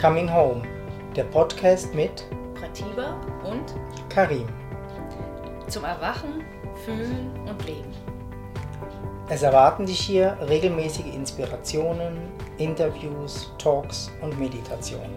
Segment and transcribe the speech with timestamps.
[0.00, 0.60] Coming Home,
[1.16, 3.74] der Podcast mit Pratiba und
[4.10, 4.46] Karim.
[5.68, 6.44] zum Erwachen,
[6.84, 7.90] Fühlen und Leben.
[9.30, 12.18] Es erwarten dich hier regelmäßige Inspirationen,
[12.58, 15.14] Interviews, Talks und Meditationen.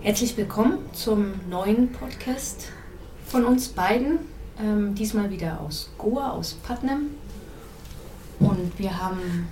[0.00, 2.72] Herzlich willkommen zum neuen Podcast
[3.24, 4.18] von uns beiden.
[4.58, 7.10] Ähm, diesmal wieder aus Goa, aus Putnam.
[8.40, 9.48] Und wir haben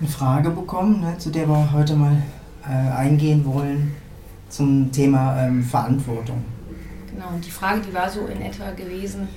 [0.00, 2.22] Eine Frage bekommen, ne, zu der wir heute mal
[2.64, 3.94] äh, eingehen wollen,
[4.48, 6.44] zum Thema ähm, Verantwortung.
[7.12, 9.28] Genau, und die Frage, die war so in etwa gewesen,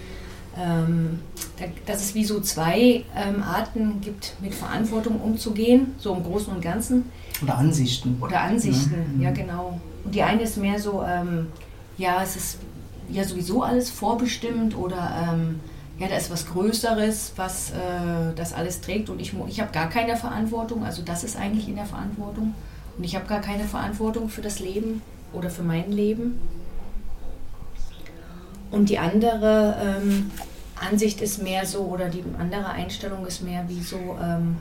[0.56, 1.20] ähm,
[1.58, 6.54] da, dass es wie so zwei ähm, Arten gibt, mit Verantwortung umzugehen, so im Großen
[6.54, 7.06] und Ganzen,
[7.42, 8.18] Oder Ansichten.
[8.22, 9.22] oder Ansichten, Mhm.
[9.22, 9.80] ja genau.
[10.04, 11.48] Und die eine ist mehr so, ähm,
[11.98, 12.58] ja, es ist
[13.10, 15.60] ja sowieso alles vorbestimmt oder ähm,
[16.00, 19.90] ja, da ist was Größeres, was äh, das alles trägt und ich, ich habe gar
[19.90, 22.56] keine Verantwortung, also das ist eigentlich in der Verantwortung
[22.98, 25.02] und ich habe gar keine Verantwortung für das Leben
[25.34, 26.40] oder für mein Leben.
[28.72, 30.32] Und die andere ähm,
[30.76, 34.58] Ansicht ist mehr so, oder die andere Einstellung ist mehr wie so, ähm,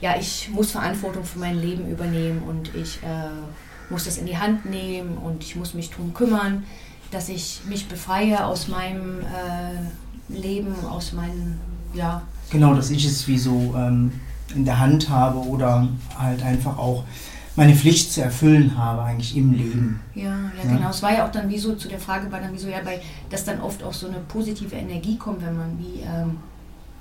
[0.00, 4.38] ja, ich muss Verantwortung für mein Leben übernehmen und ich äh, muss das in die
[4.38, 6.64] Hand nehmen und ich muss mich drum kümmern,
[7.10, 9.90] dass ich mich befreie aus meinem äh,
[10.28, 11.60] Leben, aus meinen,
[11.94, 14.12] ja, Genau, dass ich es wie so ähm,
[14.54, 17.02] in der Hand habe oder halt einfach auch
[17.56, 20.00] meine Pflicht zu erfüllen habe, eigentlich im Leben.
[20.14, 20.76] Ja, ja, Ja.
[20.76, 20.90] genau.
[20.90, 22.78] Es war ja auch dann wie so, zu der Frage war dann wie so, ja,
[22.84, 26.36] bei, dass dann oft auch so eine positive Energie kommt, wenn man wie, ähm,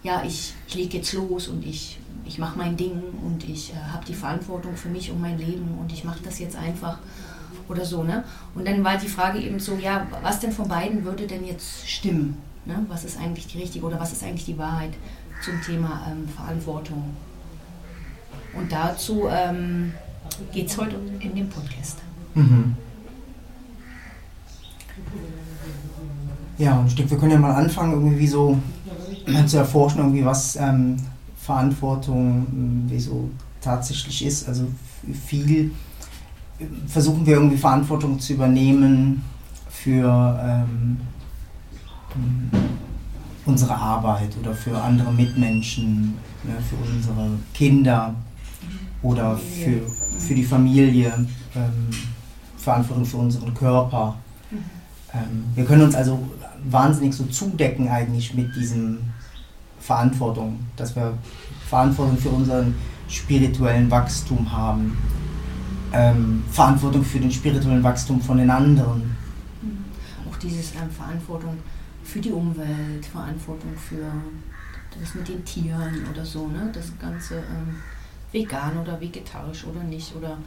[0.01, 3.75] ja, ich, ich lege jetzt los und ich, ich mache mein Ding und ich äh,
[3.93, 6.97] habe die Verantwortung für mich und mein Leben und ich mache das jetzt einfach
[7.67, 8.23] oder so, ne?
[8.55, 11.87] Und dann war die Frage eben so, ja, was denn von beiden würde denn jetzt
[11.87, 12.37] stimmen?
[12.65, 12.85] Ne?
[12.87, 14.93] Was ist eigentlich die richtige oder was ist eigentlich die Wahrheit
[15.43, 17.03] zum Thema ähm, Verantwortung?
[18.53, 19.93] Und dazu ähm,
[20.51, 21.99] geht es heute in dem Podcast.
[22.33, 22.75] Mhm.
[26.57, 28.57] Ja, und ich denke, wir können ja mal anfangen, irgendwie so
[29.45, 30.97] zu erforschen, irgendwie was ähm,
[31.37, 33.29] Verantwortung ähm, wie so
[33.61, 34.47] tatsächlich ist.
[34.47, 34.67] Also
[35.27, 35.71] viel
[36.87, 39.23] versuchen wir irgendwie Verantwortung zu übernehmen
[39.69, 40.97] für ähm,
[43.45, 48.15] unsere Arbeit oder für andere Mitmenschen, ne, für unsere Kinder
[49.01, 49.81] oder für,
[50.19, 51.13] für die Familie,
[51.55, 51.89] ähm,
[52.57, 54.15] Verantwortung für unseren Körper.
[55.13, 56.27] Ähm, wir können uns also
[56.69, 58.97] wahnsinnig so zudecken eigentlich mit diesem
[59.79, 61.13] Verantwortung, dass wir
[61.69, 62.73] Verantwortung für unseren
[63.07, 64.97] spirituellen Wachstum haben,
[65.93, 69.15] ähm, Verantwortung für den spirituellen Wachstum von den anderen.
[70.27, 71.57] Auch dieses ähm, Verantwortung
[72.05, 74.05] für die Umwelt, Verantwortung für
[74.99, 76.69] das mit den Tieren oder so, ne?
[76.73, 77.75] Das Ganze ähm,
[78.31, 80.15] vegan oder vegetarisch oder nicht.
[80.15, 80.37] Oder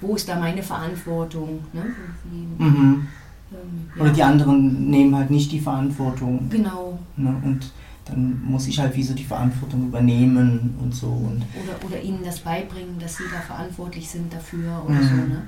[0.00, 1.60] wo ist da meine Verantwortung?
[1.72, 1.84] Ne?
[2.30, 3.06] Wie, Mhm.
[3.52, 4.12] ähm, Oder ja.
[4.12, 6.48] die anderen nehmen halt nicht die Verantwortung.
[6.50, 6.98] Genau.
[7.16, 7.34] Ne?
[7.44, 7.70] Und
[8.06, 11.08] dann muss ich halt wie so die Verantwortung übernehmen und so.
[11.08, 15.02] Und Oder, oder ihnen das beibringen, dass sie da verantwortlich sind dafür oder Mhm.
[15.08, 15.42] so, ne?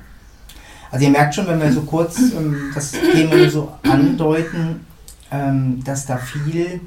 [0.90, 4.80] Also ihr merkt schon, wenn wir so kurz ähm, das Thema so andeuten,
[5.30, 6.80] ähm, dass da viel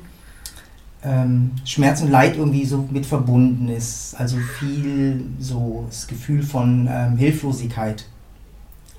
[1.04, 4.16] ähm, Schmerz und Leid irgendwie so mit verbunden ist.
[4.18, 8.06] Also viel so das Gefühl von ähm, Hilflosigkeit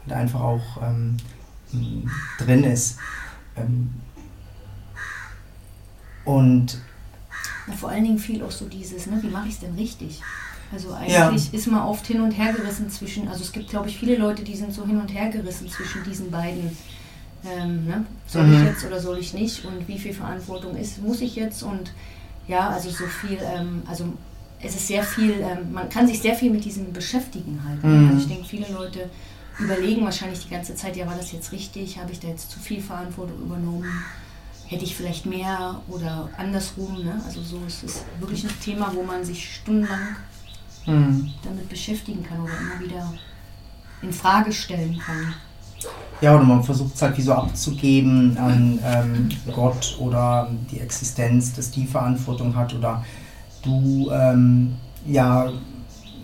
[0.07, 1.17] halt einfach auch ähm,
[2.39, 2.99] drin ist.
[3.57, 3.91] Ähm,
[6.25, 6.79] und
[7.79, 9.19] vor allen Dingen viel auch so dieses, ne?
[9.23, 10.21] Wie mache ich es denn richtig?
[10.73, 11.29] Also Ja.
[11.29, 14.17] eigentlich ist man oft hin und her gerissen zwischen, also es gibt glaube ich viele
[14.17, 16.77] Leute, die sind so hin und her gerissen zwischen diesen beiden.
[17.47, 18.05] Ähm, ne?
[18.27, 18.67] Soll ich Mhm.
[18.67, 19.65] jetzt oder soll ich nicht?
[19.65, 21.63] Und wie viel Verantwortung ist, muss ich jetzt?
[21.63, 21.93] Und
[22.49, 24.05] ja, also so viel, ähm, also
[24.61, 27.83] es ist sehr viel, ähm, man kann sich sehr viel mit diesem beschäftigen halt.
[27.85, 27.91] ne?
[27.91, 28.09] Mhm.
[28.09, 29.11] Also ich denke, viele Leute
[29.59, 31.99] überlegen wahrscheinlich die ganze Zeit, ja, war das jetzt richtig?
[31.99, 33.85] Habe ich da jetzt zu viel Verantwortung übernommen?
[34.67, 37.05] Hätte ich vielleicht mehr oder andersrum?
[37.05, 37.21] Ne?
[37.27, 40.17] Also so, es ist wirklich ein Thema, wo man sich stundenlang
[40.87, 43.13] hm, damit beschäftigen kann oder immer wieder
[44.03, 45.35] in Frage stellen kann.
[46.21, 51.53] Ja, oder man versucht es halt wie so abzugeben an ähm, Gott oder die Existenz,
[51.55, 53.05] dass die Verantwortung hat oder
[53.63, 54.75] du ähm,
[55.07, 55.51] ja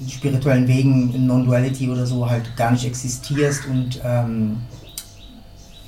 [0.01, 4.59] in spirituellen Wegen in Non-Duality oder so halt gar nicht existierst und ähm,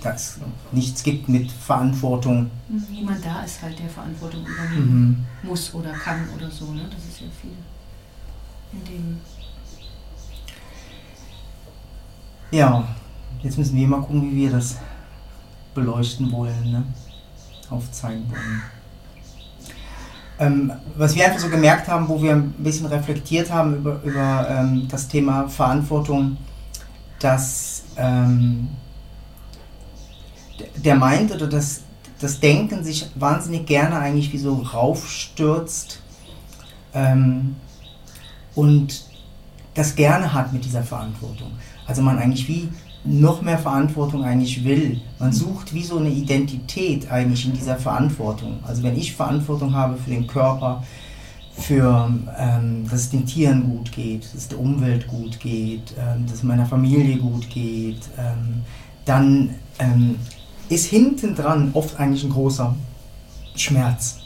[0.03, 0.39] da es
[0.73, 2.51] nichts gibt mit Verantwortung.
[2.91, 5.49] Niemand da ist halt, der Verantwortung übernehmen Mhm.
[5.49, 6.67] muss oder kann oder so.
[6.73, 6.83] Ne?
[6.93, 7.53] Das ist ja viel
[8.73, 9.21] in dem.
[12.51, 12.85] Ja,
[13.43, 14.77] jetzt müssen wir mal gucken, wie wir das
[15.75, 16.85] beleuchten wollen, ne?
[17.71, 18.63] aufzeigen wollen.
[20.39, 24.49] ähm, was wir einfach so gemerkt haben, wo wir ein bisschen reflektiert haben über, über
[24.51, 26.37] ähm, das Thema Verantwortung,
[27.19, 28.69] dass ähm,
[30.77, 31.83] der meint oder das,
[32.21, 36.01] das Denken sich wahnsinnig gerne eigentlich wie so raufstürzt
[36.95, 37.57] ähm,
[38.55, 39.05] und
[39.75, 41.53] das gerne hat mit dieser Verantwortung.
[41.87, 42.69] Also man eigentlich wie
[43.05, 45.01] noch mehr Verantwortung eigentlich will.
[45.19, 48.61] Man sucht wie so eine Identität eigentlich in dieser Verantwortung.
[48.63, 50.85] Also wenn ich Verantwortung habe für den Körper,
[51.53, 56.25] für, ähm, dass es den Tieren gut geht, dass es der Umwelt gut geht, ähm,
[56.27, 58.63] dass es meiner Familie gut geht, ähm,
[59.05, 60.17] dann ähm,
[60.69, 62.75] ist hinten dran oft eigentlich ein großer
[63.55, 64.21] Schmerz,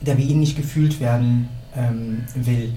[0.00, 2.72] der wie ihn nicht gefühlt werden ähm, will.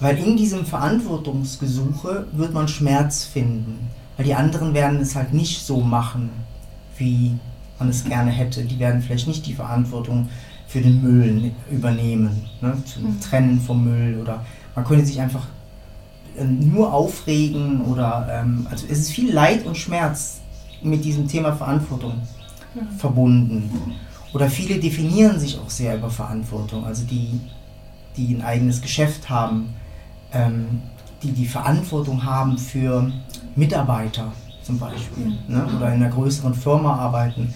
[0.00, 3.90] Weil in diesem Verantwortungsgesuche wird man Schmerz finden.
[4.16, 6.30] Weil die anderen werden es halt nicht so machen,
[6.98, 7.38] wie
[7.78, 8.64] man es gerne hätte.
[8.64, 10.28] Die werden vielleicht nicht die Verantwortung
[10.72, 12.76] für den Müll übernehmen, ne?
[12.86, 13.20] zum mhm.
[13.20, 14.44] Trennen vom Müll oder
[14.74, 15.46] man könnte sich einfach
[16.36, 20.40] äh, nur aufregen oder ähm, also es ist viel Leid und Schmerz
[20.82, 22.14] mit diesem Thema Verantwortung
[22.74, 22.98] mhm.
[22.98, 23.70] verbunden.
[24.32, 27.38] Oder viele definieren sich auch sehr über Verantwortung, also die,
[28.16, 29.74] die ein eigenes Geschäft haben,
[30.32, 30.80] ähm,
[31.22, 33.10] die die Verantwortung haben für
[33.54, 34.32] Mitarbeiter
[34.62, 35.66] zum Beispiel ne?
[35.76, 37.52] oder in einer größeren Firma arbeiten,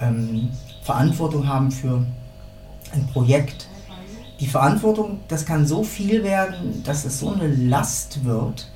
[0.00, 0.50] ähm,
[0.82, 2.04] Verantwortung haben für
[2.92, 3.68] ein Projekt.
[4.40, 8.68] Die Verantwortung, das kann so viel werden, dass es so eine Last wird,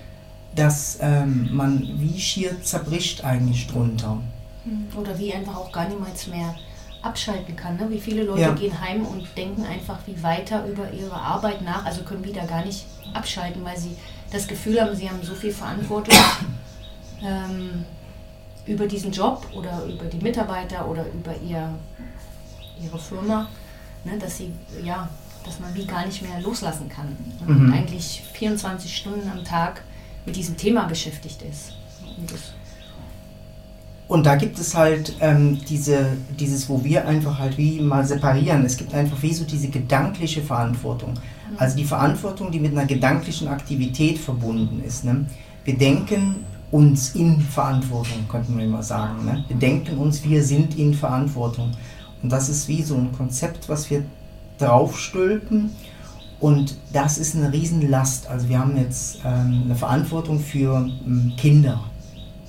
[0.55, 4.19] dass ähm, man wie schier zerbricht eigentlich drunter.
[4.65, 6.55] Hm, oder wie einfach auch gar niemals mehr
[7.09, 7.77] abschalten kann.
[7.77, 7.89] Ne?
[7.91, 8.51] Wie viele Leute ja.
[8.53, 12.65] gehen heim und denken einfach wie weiter über ihre Arbeit nach, also können wieder gar
[12.65, 13.97] nicht abschalten, weil sie
[14.31, 16.15] das Gefühl haben, sie haben so viel Verantwortung
[17.23, 17.85] ähm,
[18.67, 21.75] über diesen Job oder über die Mitarbeiter oder über ihr,
[22.83, 23.49] ihre Firma,
[24.05, 24.53] ne, dass sie
[24.85, 25.09] ja,
[25.45, 27.17] dass man wie gar nicht mehr loslassen kann.
[27.47, 27.55] Ne?
[27.55, 27.61] Mhm.
[27.67, 29.83] Und eigentlich 24 Stunden am Tag
[30.27, 31.73] mit diesem Thema beschäftigt ist.
[32.19, 32.33] Und,
[34.09, 38.65] und da gibt es halt ähm, diese, dieses, wo wir einfach halt wie mal separieren.
[38.65, 41.13] Es gibt einfach wie so diese gedankliche Verantwortung.
[41.59, 45.05] Also die Verantwortung, die mit einer gedanklichen Aktivität verbunden ist.
[45.05, 45.27] Ne?
[45.65, 46.37] Wir denken
[46.71, 49.27] uns in Verantwortung, könnte man immer sagen.
[49.27, 49.45] Ne?
[49.47, 51.73] Wir denken uns, wir sind in Verantwortung.
[52.23, 54.05] Und das ist wie so ein Konzept, was wir
[54.57, 55.71] draufstülpen.
[56.41, 58.27] Und das ist eine Riesenlast.
[58.29, 61.85] Also wir haben jetzt ähm, eine Verantwortung für ähm, Kinder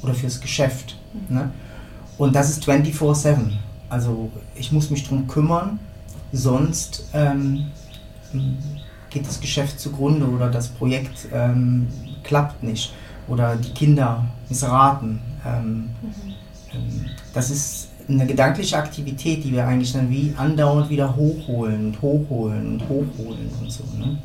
[0.02, 0.99] oder fürs Geschäft.
[1.30, 1.52] Ne?
[2.18, 3.52] Und das ist 24-7.
[3.90, 5.80] Also ich muss mich darum kümmern,
[6.32, 7.72] sonst ähm,
[9.10, 11.88] geht das Geschäft zugrunde oder das Projekt ähm,
[12.24, 12.94] klappt nicht
[13.28, 15.20] oder die Kinder missraten.
[15.46, 15.90] Ähm, mhm.
[16.74, 22.02] ähm, das ist eine gedankliche Aktivität, die wir eigentlich dann wie andauernd wieder hochholen und
[22.02, 23.84] hochholen und hochholen und so.
[23.98, 24.18] Ne?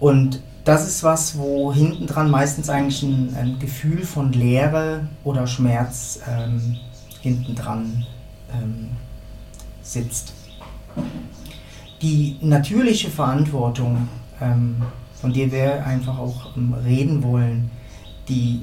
[0.00, 5.46] Und das ist was, wo hinten dran meistens eigentlich ein, ein, Gefühl von Leere oder
[5.46, 6.76] Schmerz ähm,
[7.20, 8.06] hinten dran
[8.52, 8.90] ähm,
[9.82, 10.34] sitzt
[12.02, 14.08] die natürliche Verantwortung,
[14.40, 14.76] ähm,
[15.20, 17.70] von der wir einfach auch ähm, reden wollen,
[18.28, 18.62] die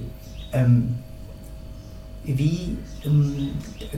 [0.53, 0.95] ähm,
[2.23, 3.49] wie ähm,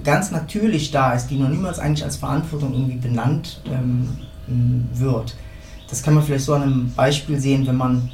[0.03, 3.61] ganz natürlich da ist, die noch niemals eigentlich als Verantwortung irgendwie benannt
[4.93, 5.35] wird.
[5.89, 8.11] Das kann man vielleicht so an einem Beispiel sehen, wenn man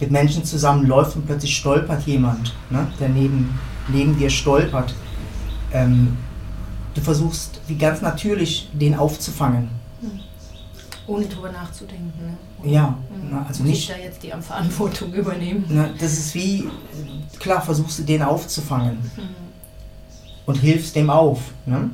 [0.00, 4.94] mit Menschen zusammenläuft und plötzlich stolpert jemand, ne, der neben, neben dir stolpert.
[5.72, 6.16] Ähm,
[6.94, 9.68] du versuchst wie ganz natürlich den aufzufangen
[11.06, 12.12] ohne drüber nachzudenken.
[12.62, 12.70] Ne?
[12.70, 13.38] Ja, mhm.
[13.46, 13.90] also nicht.
[13.90, 15.64] da jetzt die Verantwortung übernehmen.
[15.68, 16.68] Na, das ist wie,
[17.38, 19.28] klar, versuchst du den aufzufangen mhm.
[20.46, 21.40] und hilfst dem auf.
[21.66, 21.90] Ne?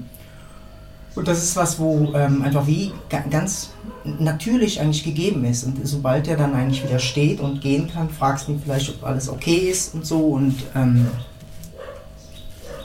[1.20, 2.92] Und das ist was, wo ähm, einfach wie
[3.28, 3.72] ganz
[4.18, 5.64] natürlich eigentlich gegeben ist.
[5.64, 9.04] Und sobald er dann eigentlich wieder steht und gehen kann, fragst du ihn vielleicht, ob
[9.04, 10.18] alles okay ist und so.
[10.28, 11.08] Und ähm,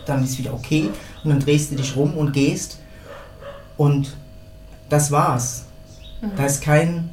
[0.06, 0.90] dann ist wieder okay.
[1.24, 2.80] Und dann drehst du dich rum und gehst.
[3.78, 4.18] Und
[4.90, 5.64] das war's.
[6.20, 6.32] Mhm.
[6.36, 7.12] Da ist kein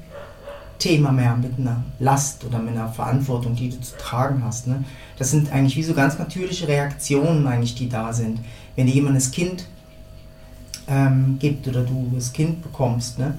[0.81, 4.67] Thema mehr mit einer Last oder mit einer Verantwortung, die du zu tragen hast.
[4.67, 4.83] Ne?
[5.19, 8.41] Das sind eigentlich wie so ganz natürliche Reaktionen eigentlich, die da sind.
[8.75, 9.67] Wenn dir jemand das Kind
[10.89, 13.39] ähm, gibt oder du das Kind bekommst, ne,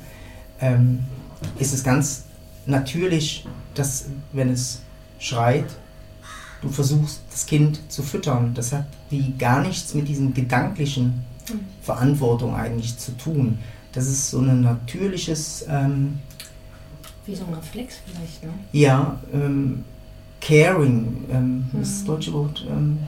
[0.60, 1.00] ähm,
[1.60, 2.26] ist es ganz
[2.66, 4.82] natürlich, dass wenn es
[5.20, 5.66] schreit,
[6.62, 8.54] du versuchst das Kind zu füttern.
[8.54, 11.26] Das hat wie gar nichts mit diesem gedanklichen.
[11.82, 13.60] Verantwortung eigentlich zu tun.
[13.92, 15.66] Das ist so ein natürliches.
[15.68, 16.20] Ähm,
[17.26, 18.50] Wie so ein Reflex vielleicht, ne?
[18.72, 19.84] Ja, ähm,
[20.42, 21.80] Caring, ähm, mhm.
[21.80, 23.00] das deutsche Wort, ähm,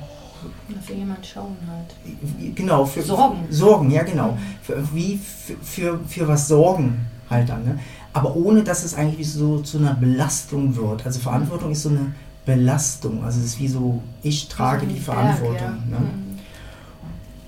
[0.82, 2.56] für jemanden schauen halt.
[2.56, 3.46] Genau, für Sorgen.
[3.50, 4.38] Sorgen, ja genau.
[4.62, 7.64] Für, wie für, für, für was sorgen halt dann.
[7.64, 7.80] Ne?
[8.14, 11.06] Aber ohne dass es eigentlich so zu einer Belastung wird.
[11.06, 12.14] Also Verantwortung ist so eine
[12.46, 13.24] Belastung.
[13.24, 15.60] Also es ist wie so, ich trage die Verantwortung.
[15.60, 16.00] Ja.
[16.00, 16.00] Ne?
[16.00, 16.40] Mhm.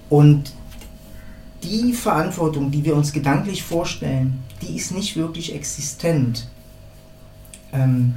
[0.10, 0.54] Und
[1.64, 6.48] die Verantwortung, die wir uns gedanklich vorstellen, die ist nicht wirklich existent.
[7.74, 8.16] Ähm,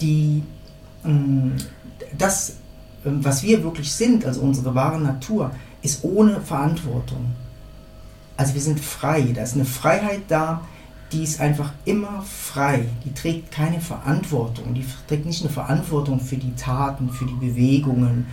[0.00, 0.42] die,
[1.04, 1.56] ähm,
[2.16, 2.54] das,
[3.04, 5.50] ähm, was wir wirklich sind, also unsere wahre Natur,
[5.82, 7.32] ist ohne Verantwortung.
[8.36, 10.62] Also wir sind frei, da ist eine Freiheit da,
[11.12, 12.86] die ist einfach immer frei.
[13.04, 14.74] Die trägt keine Verantwortung.
[14.74, 18.26] Die trägt nicht eine Verantwortung für die Taten, für die Bewegungen,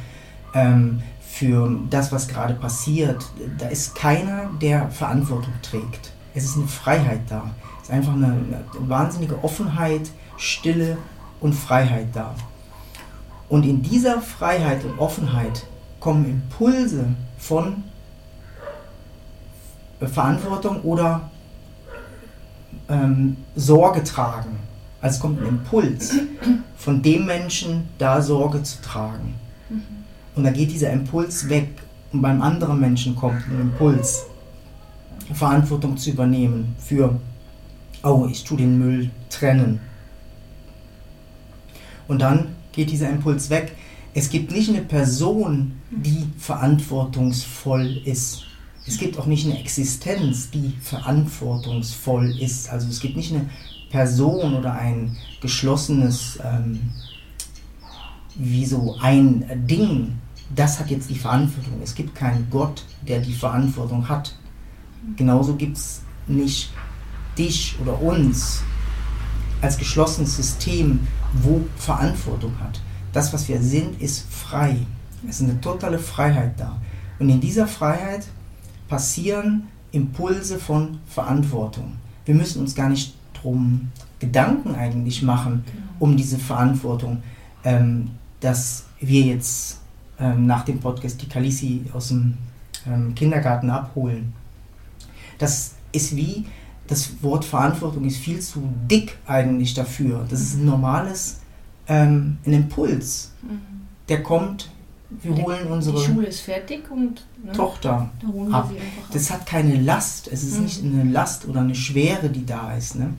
[0.54, 3.24] ähm, für das, was gerade passiert.
[3.60, 6.14] Da ist keiner, der Verantwortung trägt.
[6.34, 7.52] Es ist eine Freiheit da.
[7.78, 10.98] Es ist einfach eine, eine wahnsinnige Offenheit, Stille
[11.40, 12.36] und Freiheit da.
[13.54, 15.68] Und in dieser Freiheit und Offenheit
[16.00, 17.06] kommen Impulse
[17.38, 17.84] von
[20.00, 21.30] Verantwortung oder
[22.90, 24.58] ähm, Sorge tragen.
[25.02, 26.16] Also es kommt ein Impuls
[26.78, 29.36] von dem Menschen, da Sorge zu tragen.
[29.70, 29.84] Mhm.
[30.34, 31.70] Und da geht dieser Impuls weg
[32.12, 34.26] und beim anderen Menschen kommt ein Impuls,
[35.32, 37.20] Verantwortung zu übernehmen für,
[38.02, 39.80] oh, ich tue den Müll trennen.
[42.08, 43.76] Und dann geht dieser Impuls weg.
[44.14, 48.44] Es gibt nicht eine Person, die verantwortungsvoll ist.
[48.86, 52.70] Es gibt auch nicht eine Existenz, die verantwortungsvoll ist.
[52.70, 53.50] Also es gibt nicht eine
[53.90, 56.80] Person oder ein geschlossenes, ähm,
[58.36, 60.20] wie so ein Ding,
[60.56, 61.80] das hat jetzt die Verantwortung.
[61.84, 64.36] Es gibt keinen Gott, der die Verantwortung hat.
[65.16, 66.72] Genauso gibt es nicht
[67.38, 68.64] dich oder uns
[69.62, 71.08] als geschlossenes System,
[71.42, 72.80] wo Verantwortung hat.
[73.12, 74.78] Das, was wir sind, ist frei.
[75.28, 76.80] Es ist eine totale Freiheit da.
[77.20, 78.26] Und in dieser Freiheit
[78.88, 81.94] passieren Impulse von Verantwortung.
[82.26, 85.86] Wir müssen uns gar nicht drum Gedanken eigentlich machen genau.
[86.00, 87.22] um diese Verantwortung,
[87.64, 88.10] ähm,
[88.40, 89.80] dass wir jetzt
[90.20, 92.38] ähm, nach dem Podcast die Kalisi aus dem
[92.88, 94.34] ähm, Kindergarten abholen.
[95.38, 96.46] Das ist wie,
[96.88, 100.26] das Wort Verantwortung ist viel zu dick eigentlich dafür.
[100.30, 101.40] Das ist ein normales,
[101.88, 103.32] ähm, ein Impuls.
[103.42, 103.62] Mhm.
[104.10, 104.70] Der kommt
[105.22, 108.10] wir holen unsere die Schule ist fertig und ne, Tochter
[108.52, 108.72] ab.
[109.12, 110.28] Das hat keine Last.
[110.32, 110.64] Es ist mhm.
[110.64, 112.96] nicht eine Last oder eine Schwere, die da ist.
[112.96, 113.14] Ne?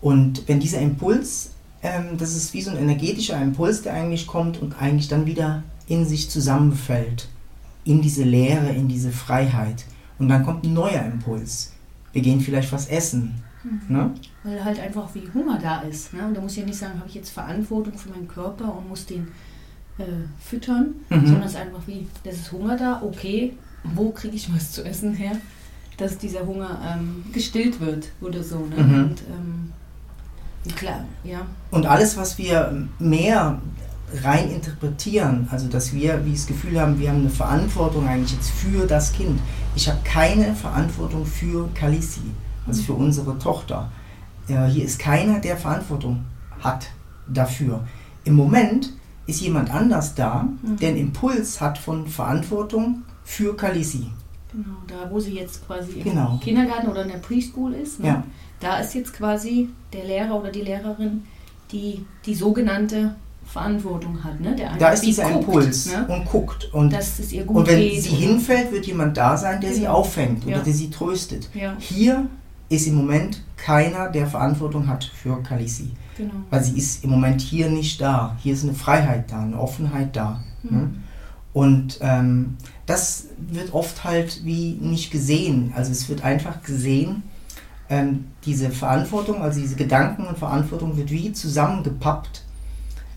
[0.00, 1.50] Und wenn dieser Impuls,
[1.82, 5.62] ähm, das ist wie so ein energetischer Impuls, der eigentlich kommt und eigentlich dann wieder
[5.86, 7.28] in sich zusammenfällt,
[7.84, 9.84] in diese Leere, in diese Freiheit.
[10.18, 11.72] Und dann kommt ein neuer Impuls.
[12.12, 13.42] Wir gehen vielleicht was essen.
[13.62, 13.96] Mhm.
[13.96, 14.14] Ne?
[14.42, 16.12] Weil halt einfach wie Hunger da ist.
[16.14, 16.26] Ne?
[16.26, 18.88] Und da muss ich ja nicht sagen, habe ich jetzt Verantwortung für meinen Körper und
[18.88, 19.28] muss den
[19.98, 20.04] äh,
[20.40, 21.26] füttern, mhm.
[21.26, 24.84] sondern es ist einfach wie, das ist Hunger da, okay, wo kriege ich was zu
[24.84, 25.32] essen her,
[25.96, 28.66] dass dieser Hunger ähm, gestillt wird oder so.
[28.66, 28.82] Ne?
[28.82, 28.94] Mhm.
[28.94, 29.72] Und, ähm,
[30.74, 31.46] klar, ja.
[31.70, 33.60] Und alles, was wir mehr
[34.22, 38.50] rein interpretieren, also dass wir wie das Gefühl haben, wir haben eine Verantwortung eigentlich jetzt
[38.50, 39.38] für das Kind.
[39.74, 42.22] Ich habe keine Verantwortung für Kalisi,
[42.66, 43.90] also für unsere Tochter.
[44.48, 46.24] Äh, hier ist keiner, der Verantwortung
[46.60, 46.88] hat
[47.28, 47.84] dafür.
[48.24, 48.92] Im Moment
[49.26, 50.76] ist jemand anders da, mhm.
[50.76, 54.06] der einen Impuls hat von Verantwortung für Kalisi.
[54.52, 56.32] Genau, da wo sie jetzt quasi genau.
[56.32, 58.08] im Kindergarten oder in der Preschool ist, ne?
[58.08, 58.24] ja.
[58.58, 61.24] da ist jetzt quasi der Lehrer oder die Lehrerin,
[61.70, 63.14] die die sogenannte
[63.50, 64.40] Verantwortung hat.
[64.40, 64.54] Ne?
[64.54, 66.06] Der da ist dieser guckt, Impuls ne?
[66.06, 66.70] und guckt.
[66.72, 69.80] Und, und wenn geht, sie hinfällt, wird jemand da sein, der genau.
[69.80, 70.56] sie auffängt ja.
[70.56, 71.48] oder der sie tröstet.
[71.52, 71.74] Ja.
[71.78, 72.26] Hier
[72.68, 75.90] ist im Moment keiner, der Verantwortung hat für Kalisi.
[76.16, 76.34] Genau.
[76.50, 78.36] Weil sie ist im Moment hier nicht da.
[78.40, 80.40] Hier ist eine Freiheit da, eine Offenheit da.
[80.62, 80.76] Mhm.
[80.76, 80.90] Ne?
[81.52, 85.72] Und ähm, das wird oft halt wie nicht gesehen.
[85.74, 87.24] Also es wird einfach gesehen,
[87.88, 92.44] ähm, diese Verantwortung, also diese Gedanken und Verantwortung wird wie zusammengepappt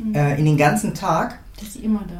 [0.04, 0.16] mhm.
[0.16, 1.40] äh, in den ganzen Tag.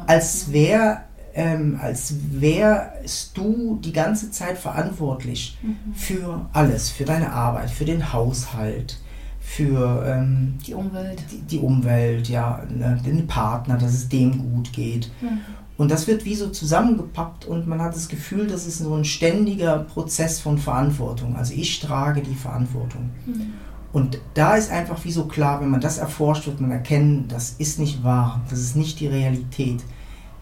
[0.06, 1.00] Als wäre
[1.34, 5.94] ähm, als wärst du die ganze Zeit verantwortlich mhm.
[5.94, 9.00] für alles, für deine Arbeit, für den Haushalt,
[9.40, 11.22] für ähm, die Umwelt.
[11.30, 15.10] Die, die Umwelt, ja, ne, den Partner, dass es dem gut geht.
[15.20, 15.40] Mhm.
[15.76, 19.04] Und das wird wie so zusammengepappt und man hat das Gefühl, das ist so ein
[19.04, 21.34] ständiger Prozess von Verantwortung.
[21.34, 23.10] Also ich trage die Verantwortung.
[23.26, 23.54] Mhm.
[23.94, 27.54] Und da ist einfach wie so klar, wenn man das erforscht, wird man erkennen, das
[27.58, 29.82] ist nicht wahr, das ist nicht die Realität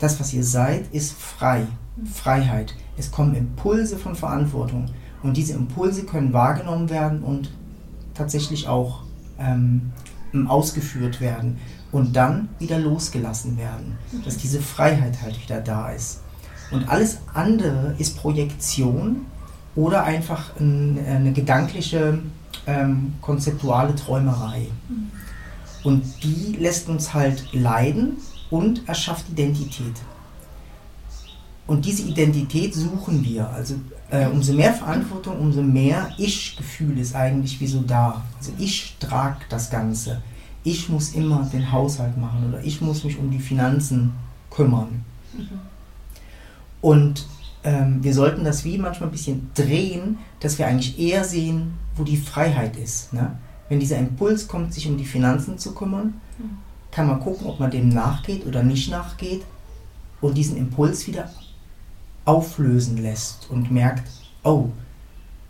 [0.03, 1.67] das, was ihr seid, ist frei.
[2.13, 2.75] Freiheit.
[2.97, 4.87] Es kommen Impulse von Verantwortung.
[5.23, 7.53] Und diese Impulse können wahrgenommen werden und
[8.13, 9.05] tatsächlich auch
[9.39, 9.93] ähm,
[10.49, 11.59] ausgeführt werden.
[11.93, 16.23] und dann wieder losgelassen werden, dass diese Freiheit halt wieder da ist.
[16.71, 19.27] Und alles andere ist Projektion
[19.77, 22.21] oder einfach eine gedankliche,
[22.66, 24.69] ähm, konzeptuale Träumerei.
[25.85, 28.19] Und die lässt uns halt leiden
[28.50, 29.95] und erschafft Identität.
[31.66, 33.49] Und diese Identität suchen wir.
[33.49, 33.75] Also
[34.11, 38.23] äh, umso mehr Verantwortung, umso mehr Ich-Gefühl ist eigentlich wie so da.
[38.38, 40.23] Also ich trage das Ganze.
[40.64, 44.12] Ich muss immer den Haushalt machen oder ich muss mich um die Finanzen
[44.50, 45.04] kümmern.
[45.33, 45.49] Mhm.
[46.81, 47.26] Und
[47.64, 52.05] ähm, wir sollten das wie manchmal ein bisschen drehen, dass wir eigentlich eher sehen, wo
[52.05, 53.13] die Freiheit ist.
[53.13, 53.37] Ne?
[53.69, 56.59] Wenn dieser Impuls kommt, sich um die Finanzen zu kümmern, mhm.
[56.91, 59.43] kann man gucken, ob man dem nachgeht oder nicht nachgeht
[60.21, 61.31] und diesen Impuls wieder
[62.25, 64.09] auflösen lässt und merkt,
[64.45, 64.69] oh,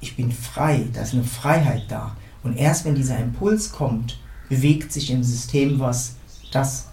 [0.01, 2.17] ich bin frei, da ist eine Freiheit da.
[2.43, 4.19] Und erst wenn dieser Impuls kommt,
[4.49, 6.17] bewegt sich im System was,
[6.51, 6.89] dass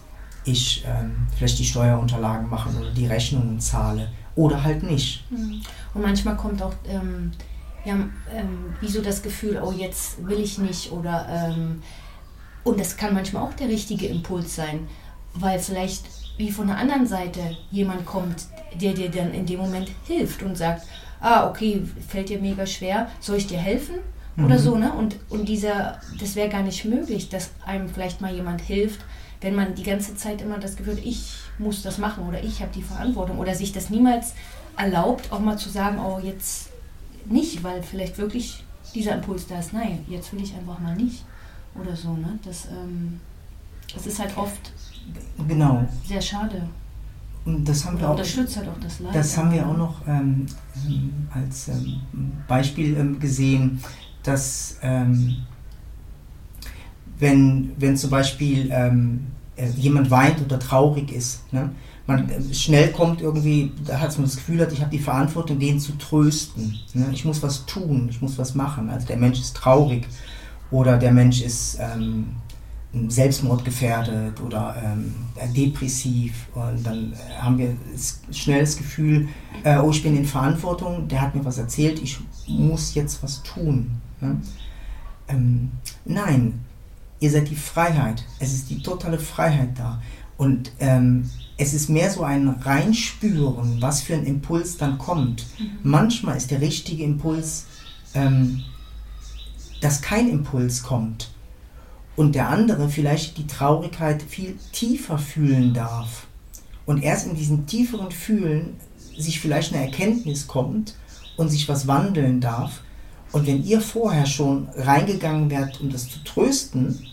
[0.46, 5.26] ich ähm, vielleicht die Steuerunterlagen mache oder die Rechnungen zahle oder halt nicht.
[5.30, 5.62] Hm.
[5.94, 7.32] Und manchmal kommt auch ähm,
[7.90, 7.96] ja,
[8.34, 11.82] ähm, wie so das Gefühl, oh jetzt will ich nicht oder ähm,
[12.64, 14.88] und das kann manchmal auch der richtige Impuls sein,
[15.34, 16.06] weil vielleicht
[16.38, 18.48] wie von der anderen Seite jemand kommt,
[18.80, 20.86] der dir dann in dem Moment hilft und sagt,
[21.20, 23.96] ah, okay, fällt dir mega schwer, soll ich dir helfen?
[24.38, 24.60] Oder mhm.
[24.60, 24.94] so, ne?
[24.94, 29.02] Und, und dieser, das wäre gar nicht möglich, dass einem vielleicht mal jemand hilft,
[29.42, 32.62] wenn man die ganze Zeit immer das Gefühl hat, ich muss das machen oder ich
[32.62, 34.34] habe die Verantwortung oder sich das niemals
[34.78, 36.69] erlaubt, auch mal zu sagen, oh, jetzt
[37.32, 41.24] nicht, weil vielleicht wirklich dieser Impuls da ist, nein, jetzt will ich einfach mal nicht
[41.76, 42.40] oder so, ne?
[42.44, 43.20] Das, ähm,
[43.94, 44.72] das ist halt oft
[45.48, 45.88] genau.
[46.06, 46.68] sehr schade.
[47.46, 49.16] Und das haben wir auch, unterstützt halt auch das Leid.
[49.16, 50.46] Das haben wir auch noch ähm,
[51.34, 52.02] als ähm,
[52.48, 53.82] Beispiel ähm, gesehen,
[54.24, 55.38] dass ähm,
[57.18, 61.72] wenn, wenn zum Beispiel ähm, äh, jemand weint oder traurig ist, ne,
[62.10, 65.80] man äh, schnell kommt irgendwie, da hat man das Gefühl ich habe die Verantwortung, den
[65.80, 66.78] zu trösten.
[66.94, 67.10] Ne?
[67.14, 68.90] Ich muss was tun, ich muss was machen.
[68.90, 70.06] Also der Mensch ist traurig
[70.72, 72.36] oder der Mensch ist ähm,
[73.08, 75.14] selbstmordgefährdet oder ähm,
[75.56, 77.76] depressiv und dann äh, haben wir
[78.32, 79.30] schnell das Gefühl,
[79.64, 83.44] äh, oh, ich bin in Verantwortung, der hat mir was erzählt, ich muss jetzt was
[83.44, 83.92] tun.
[84.20, 84.42] Ne?
[85.28, 85.72] Ähm,
[86.06, 86.62] nein,
[87.20, 90.02] ihr seid die Freiheit, es ist die totale Freiheit da
[90.38, 95.46] und ähm, es ist mehr so ein Reinspüren, was für ein Impuls dann kommt.
[95.60, 95.70] Mhm.
[95.84, 97.66] Manchmal ist der richtige Impuls,
[98.14, 98.64] ähm,
[99.82, 101.32] dass kein Impuls kommt
[102.16, 106.28] und der andere vielleicht die Traurigkeit viel tiefer fühlen darf.
[106.86, 108.78] Und erst in diesem tieferen Fühlen
[109.18, 110.96] sich vielleicht eine Erkenntnis kommt
[111.36, 112.82] und sich was wandeln darf.
[113.34, 117.06] Und wenn ihr vorher schon reingegangen wärt, um das zu trösten,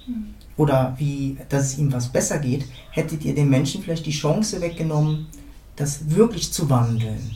[0.57, 4.61] oder wie, dass es ihm was besser geht, hättet ihr dem Menschen vielleicht die Chance
[4.61, 5.27] weggenommen,
[5.77, 7.31] das wirklich zu wandeln.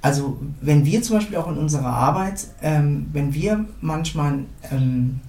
[0.00, 5.20] Also wenn wir zum Beispiel auch in unserer Arbeit, ähm, wenn wir manchmal ähm,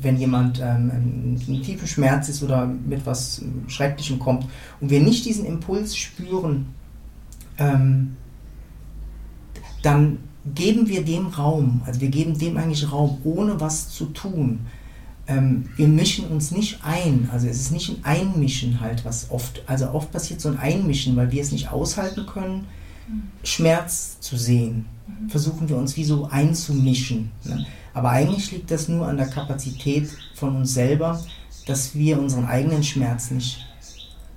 [0.00, 4.46] wenn jemand ähm, in tiefem Schmerz ist oder mit was Schrecklichem kommt
[4.80, 6.66] und wir nicht diesen Impuls spüren,
[7.58, 8.16] ähm,
[9.82, 10.18] dann
[10.54, 14.60] geben wir dem Raum, also wir geben dem eigentlich Raum, ohne was zu tun.
[15.28, 19.62] Ähm, wir mischen uns nicht ein, also es ist nicht ein Einmischen halt, was oft,
[19.66, 22.66] also oft passiert so ein Einmischen, weil wir es nicht aushalten können.
[23.42, 24.86] Schmerz zu sehen.
[25.06, 25.30] Mhm.
[25.30, 27.30] Versuchen wir uns wie so einzumischen.
[27.44, 27.66] Ne?
[27.94, 31.22] Aber eigentlich liegt das nur an der Kapazität von uns selber,
[31.66, 33.64] dass wir unseren eigenen Schmerz nicht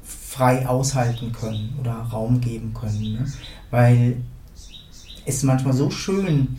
[0.04, 3.14] frei aushalten können oder Raum geben können.
[3.14, 3.26] Ne?
[3.72, 4.22] Weil
[5.26, 6.58] es ist manchmal so schön,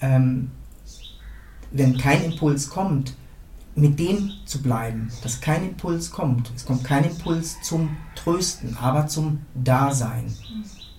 [0.00, 0.50] ähm,
[1.70, 3.14] wenn kein Impuls kommt,
[3.74, 6.50] mit dem zu bleiben, dass kein Impuls kommt.
[6.54, 10.32] Es kommt kein Impuls zum Trösten, aber zum Dasein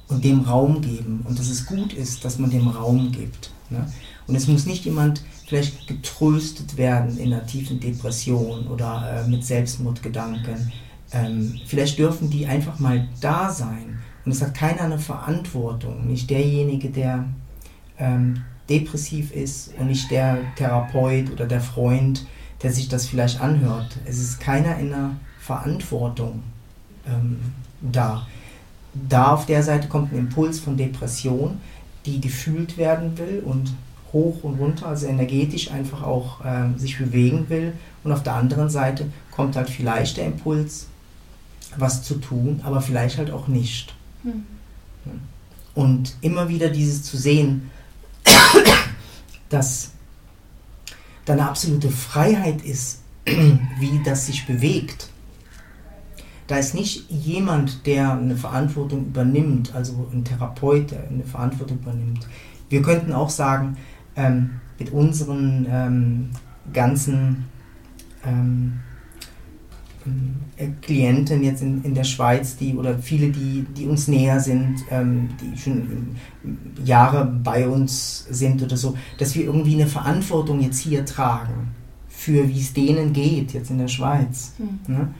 [0.08, 1.24] und dem Raum geben.
[1.28, 3.52] Und dass es gut ist, dass man dem Raum gibt.
[3.70, 3.86] Ne?
[4.28, 9.44] Und es muss nicht jemand vielleicht getröstet werden in einer tiefen Depression oder äh, mit
[9.46, 10.72] Selbstmordgedanken.
[11.12, 14.00] Ähm, vielleicht dürfen die einfach mal da sein.
[14.26, 16.08] Und es hat keiner eine Verantwortung.
[16.08, 17.26] Nicht derjenige, der
[18.00, 22.26] ähm, depressiv ist und nicht der Therapeut oder der Freund,
[22.64, 23.98] der sich das vielleicht anhört.
[24.06, 26.42] Es ist keiner in einer Verantwortung
[27.06, 27.40] ähm,
[27.82, 28.26] da.
[28.94, 31.60] Da auf der Seite kommt ein Impuls von Depression,
[32.06, 33.74] die gefühlt werden will und
[34.14, 37.74] hoch und runter, also energetisch einfach auch ähm, sich bewegen will.
[38.04, 40.88] Und auf der anderen Seite kommt halt vielleicht der Impuls,
[41.76, 43.96] was zu tun, aber vielleicht halt auch nicht.
[44.24, 44.44] Mhm.
[45.74, 47.72] Und immer wieder dieses zu sehen,
[49.50, 49.92] dass
[51.26, 55.10] da eine absolute Freiheit ist, wie das sich bewegt.
[56.48, 62.28] da ist nicht jemand, der eine Verantwortung übernimmt, also ein Therapeut, der eine Verantwortung übernimmt.
[62.70, 63.78] Wir könnten auch sagen,
[64.16, 66.30] ähm, mit unseren ähm,
[66.74, 67.46] ganzen
[68.26, 68.93] ähm, äh,
[70.82, 75.30] Klienten jetzt in, in der Schweiz, die oder viele, die, die uns näher sind, ähm,
[75.42, 76.16] die schon
[76.84, 81.72] Jahre bei uns sind oder so, dass wir irgendwie eine Verantwortung jetzt hier tragen
[82.24, 84.54] für wie es denen geht jetzt in der Schweiz.
[84.58, 84.80] Mhm.
[84.88, 85.14] Ne?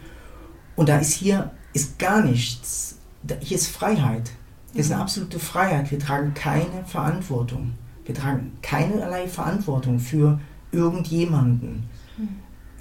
[0.76, 2.98] Und da ist hier ist gar nichts.
[3.24, 4.32] Da, hier ist Freiheit.
[4.74, 5.04] Das ist eine mhm.
[5.04, 5.92] absolute Freiheit.
[5.92, 7.74] Wir tragen keine Verantwortung.
[8.06, 10.40] Wir tragen keinerlei Verantwortung für
[10.72, 11.84] irgendjemanden.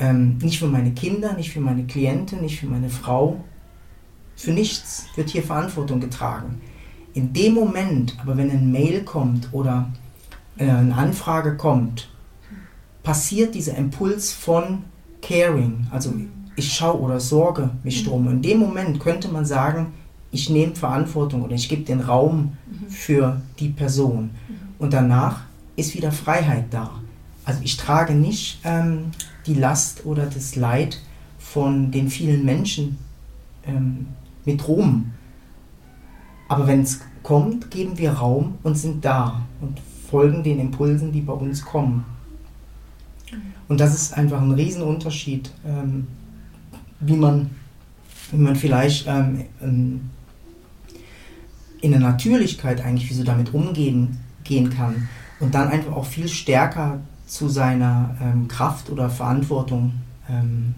[0.02, 0.08] Mhm.
[0.08, 3.42] Ähm, nicht für meine Kinder, nicht für meine Klienten, nicht für meine Frau.
[4.36, 6.60] Für nichts wird hier Verantwortung getragen.
[7.14, 9.90] In dem Moment, aber wenn ein Mail kommt oder
[10.56, 12.08] äh, eine Anfrage kommt,
[13.02, 14.84] passiert dieser Impuls von
[15.20, 16.12] Caring, also
[16.56, 18.28] ich schaue oder sorge mich drum.
[18.28, 19.94] In dem Moment könnte man sagen,
[20.30, 22.56] ich nehme Verantwortung oder ich gebe den Raum
[22.88, 24.30] für die Person.
[24.78, 25.42] Und danach
[25.76, 26.90] ist wieder Freiheit da.
[27.44, 29.12] Also ich trage nicht ähm,
[29.46, 31.00] die Last oder das Leid
[31.38, 32.98] von den vielen Menschen
[33.66, 34.07] ähm,
[34.44, 35.12] mit rum.
[36.48, 41.20] Aber wenn es kommt, geben wir Raum und sind da und folgen den Impulsen, die
[41.20, 42.05] bei uns kommen.
[43.68, 46.07] Und das ist einfach ein Riesenunterschied, ähm,
[47.00, 47.50] wie, man,
[48.31, 50.11] wie man vielleicht ähm, ähm,
[51.81, 55.09] in der Natürlichkeit eigentlich, wie so damit umgehen gehen kann
[55.40, 57.00] und dann einfach auch viel stärker
[57.32, 59.94] zu seiner ähm, Kraft oder Verantwortung
[60.28, 60.74] ähm,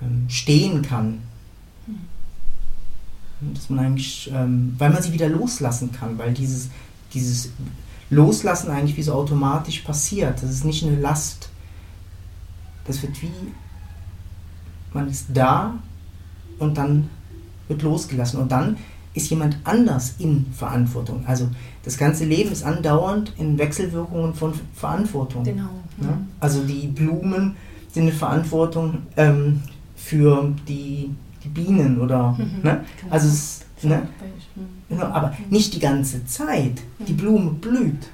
[0.00, 1.18] ähm, stehen kann.
[3.40, 6.68] Dass man eigentlich, ähm, weil man sie wieder loslassen kann, weil dieses,
[7.12, 7.50] dieses
[8.10, 10.40] Loslassen eigentlich wie so automatisch passiert.
[10.40, 11.48] Das ist nicht eine Last.
[12.86, 13.32] Das wird wie,
[14.92, 15.74] man ist da
[16.60, 17.10] und dann
[17.66, 18.40] wird losgelassen.
[18.40, 18.76] Und dann
[19.18, 21.24] ist jemand anders in Verantwortung.
[21.26, 21.48] Also
[21.84, 25.44] das ganze Leben ist andauernd in Wechselwirkungen von Verantwortung.
[25.44, 25.70] Genau.
[25.98, 26.26] Ne?
[26.40, 27.56] Also die Blumen
[27.90, 29.60] sind eine Verantwortung ähm,
[29.96, 31.10] für die,
[31.42, 32.62] die Bienen oder mhm.
[32.62, 32.84] ne?
[33.00, 33.12] Genau.
[33.12, 34.08] also es, ne?
[34.88, 36.80] Genau, aber nicht die ganze Zeit.
[37.06, 38.08] Die Blume blüht.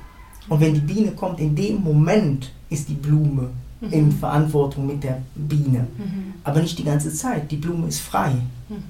[0.48, 3.92] Und wenn die Biene kommt, in dem Moment ist die Blume mhm.
[3.92, 5.86] in Verantwortung mit der Biene.
[5.98, 6.34] Mhm.
[6.42, 7.50] Aber nicht die ganze Zeit.
[7.50, 8.32] Die Blume ist frei.
[8.68, 8.82] Mhm.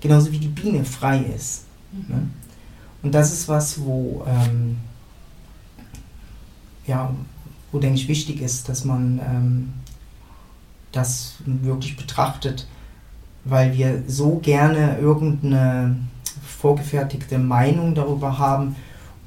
[0.00, 1.61] Genauso wie die Biene frei ist.
[1.92, 2.04] Mhm.
[2.08, 2.26] Ne?
[3.02, 4.78] Und das ist was, wo, ähm,
[6.86, 7.12] ja,
[7.70, 9.72] wo denke ich wichtig ist, dass man ähm,
[10.92, 12.68] das wirklich betrachtet,
[13.44, 15.96] weil wir so gerne irgendeine
[16.46, 18.76] vorgefertigte Meinung darüber haben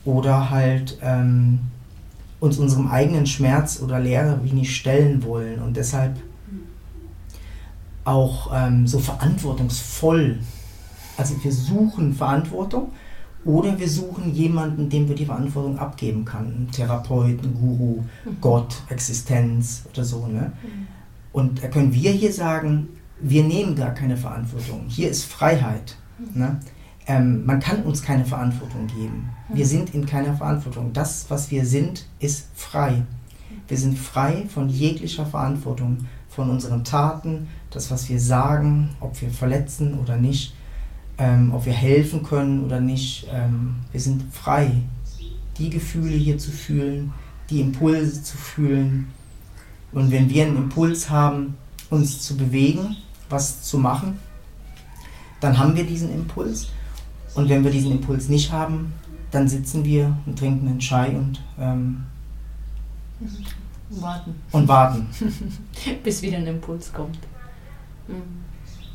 [0.06, 1.60] oder halt ähm,
[2.39, 6.15] uns unserem eigenen Schmerz oder Leere wenig stellen wollen und deshalb
[8.06, 10.39] auch ähm, so verantwortungsvoll.
[11.17, 12.91] Also wir suchen Verantwortung
[13.43, 16.69] oder wir suchen jemanden, dem wir die Verantwortung abgeben können.
[16.71, 18.38] Therapeut, ein Guru, mhm.
[18.41, 20.28] Gott, Existenz oder so.
[20.28, 20.51] Ne?
[20.63, 20.88] Mhm.
[21.32, 22.89] Und da können wir hier sagen,
[23.21, 24.86] wir nehmen gar keine Verantwortung.
[24.88, 25.95] Hier ist Freiheit.
[26.17, 26.41] Mhm.
[26.41, 26.60] Ne?
[27.08, 29.30] ähm, man kann uns keine Verantwortung geben.
[29.49, 30.91] Wir sind in keiner Verantwortung.
[30.93, 33.04] Das, was wir sind, ist frei.
[33.67, 39.30] Wir sind frei von jeglicher Verantwortung, von unseren Taten, das, was wir sagen, ob wir
[39.30, 40.54] verletzen oder nicht,
[41.17, 43.28] ähm, ob wir helfen können oder nicht.
[43.32, 44.71] Ähm, wir sind frei,
[45.58, 47.13] die Gefühle hier zu fühlen,
[47.49, 49.08] die Impulse zu fühlen.
[49.91, 51.56] Und wenn wir einen Impuls haben,
[51.89, 52.97] uns zu bewegen,
[53.30, 54.19] was zu machen,
[55.39, 56.69] dann haben wir diesen Impuls
[57.36, 58.93] und wenn wir diesen Impuls nicht haben,
[59.32, 62.06] dann sitzen wir und trinken einen Chai und ähm,
[63.89, 64.36] warten.
[64.51, 65.08] Und warten.
[66.04, 67.19] Bis wieder ein Impuls kommt.
[68.08, 68.45] Mhm.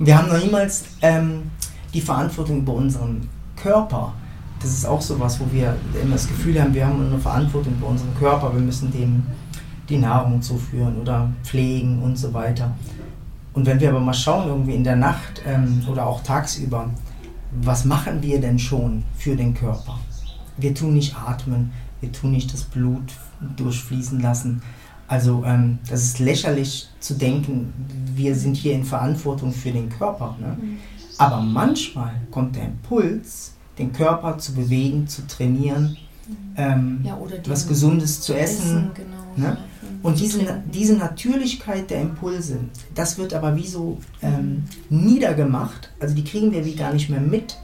[0.04, 1.50] Wir haben noch niemals ähm,
[1.92, 4.12] die Verantwortung über unseren Körper.
[4.60, 7.74] Das ist auch so was, wo wir immer das Gefühl haben, wir haben eine Verantwortung
[7.74, 9.22] über unseren Körper, wir müssen dem
[9.88, 12.72] die Nahrung zuführen oder pflegen und so weiter.
[13.52, 16.88] Und wenn wir aber mal schauen, irgendwie in der Nacht ähm, oder auch tagsüber,
[17.62, 19.98] was machen wir denn schon für den Körper?
[20.56, 23.12] Wir tun nicht atmen, wir tun nicht das Blut
[23.56, 24.62] durchfließen lassen.
[25.08, 27.72] Also ähm, das ist lächerlich zu denken,
[28.14, 30.36] wir sind hier in Verantwortung für den Körper.
[30.38, 30.56] Ne?
[30.60, 30.76] Mhm.
[31.20, 35.96] Aber manchmal kommt der Impuls, den Körper zu bewegen, zu trainieren,
[36.56, 38.62] ähm, ja, was Gesundes zu essen.
[38.62, 39.50] essen genau.
[39.50, 39.58] ne?
[40.02, 42.58] Und diese, diese Natürlichkeit der Impulse,
[42.94, 47.20] das wird aber wie so ähm, niedergemacht, also die kriegen wir wie gar nicht mehr
[47.20, 47.58] mit,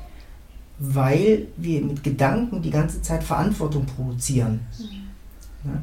[0.78, 4.60] weil wir mit Gedanken die ganze Zeit Verantwortung produzieren.
[4.78, 5.70] Mhm.
[5.70, 5.82] Ja?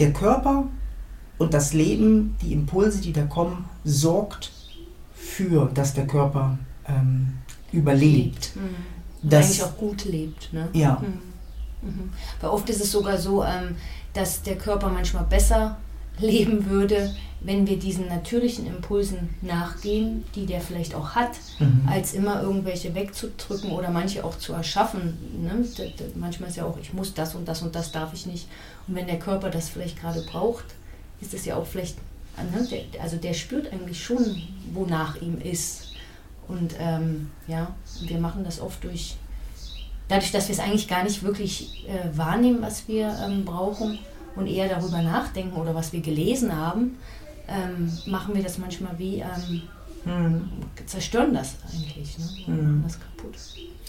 [0.00, 0.68] Der Körper
[1.38, 4.52] und das Leben, die Impulse, die da kommen, sorgt
[5.14, 6.58] für, dass der Körper
[6.88, 7.38] ähm,
[7.72, 8.56] überlebt.
[8.56, 9.28] Mhm.
[9.28, 10.52] Dass, eigentlich auch gut lebt.
[10.52, 10.68] Ne?
[10.72, 11.02] Ja.
[11.02, 11.88] Mhm.
[11.88, 12.10] Mhm.
[12.40, 13.76] Weil oft ist es sogar so, ähm,
[14.14, 15.76] dass der Körper manchmal besser
[16.18, 21.82] leben würde, wenn wir diesen natürlichen Impulsen nachgehen, die der vielleicht auch hat, mhm.
[21.88, 25.16] als immer irgendwelche wegzudrücken oder manche auch zu erschaffen.
[25.42, 25.64] Ne?
[26.16, 28.48] Manchmal ist ja auch, ich muss das und das und das darf ich nicht.
[28.86, 30.64] Und wenn der Körper das vielleicht gerade braucht,
[31.20, 31.96] ist es ja auch vielleicht,
[32.36, 32.68] ne?
[33.00, 35.87] also der spürt eigentlich schon, wonach ihm ist.
[36.48, 39.16] Und ähm, ja, wir machen das oft durch,
[40.08, 43.98] dadurch, dass wir es eigentlich gar nicht wirklich äh, wahrnehmen, was wir ähm, brauchen
[44.34, 46.96] und eher darüber nachdenken oder was wir gelesen haben,
[47.48, 49.22] ähm, machen wir das manchmal wie,
[50.04, 50.48] hm.
[50.86, 52.46] zerstören das eigentlich, ne?
[52.46, 52.82] Hm.
[52.84, 53.34] das kaputt.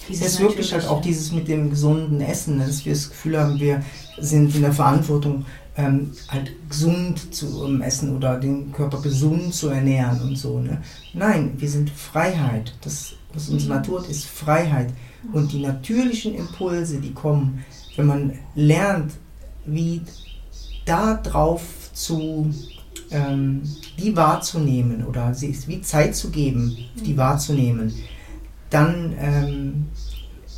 [0.08, 3.39] Dieses es ist wirklich halt auch dieses mit dem gesunden Essen, dass wir das Gefühl
[3.39, 3.84] haben, wir
[4.17, 5.45] sind in der Verantwortung,
[5.80, 10.60] ähm, halt gesund zu essen oder den Körper gesund zu ernähren und so.
[10.60, 10.82] Ne?
[11.13, 12.76] Nein, wir sind Freiheit.
[12.82, 13.78] Das, was unsere mhm.
[13.78, 14.92] Natur ist, Freiheit.
[15.32, 17.63] Und die natürlichen Impulse, die kommen,
[17.96, 19.13] wenn man lernt,
[19.65, 20.02] wie
[20.86, 21.62] darauf
[21.94, 22.54] zu
[23.12, 23.62] ähm,
[23.98, 27.18] die wahrzunehmen oder sie ist wie Zeit zu geben, die mhm.
[27.18, 27.94] wahrzunehmen,
[28.70, 29.86] dann ähm,